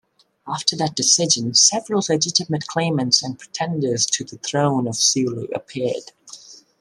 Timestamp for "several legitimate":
1.53-2.65